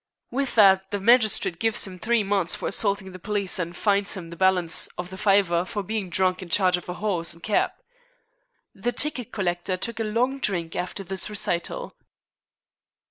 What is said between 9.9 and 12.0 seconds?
a long drink after this recital.